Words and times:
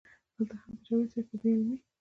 دلته 0.35 0.55
هم 0.61 0.71
د 0.77 0.79
جاوېد 0.85 1.09
صېب 1.13 1.25
پۀ 1.29 1.35
بې 1.41 1.49
علمۍ 1.55 1.77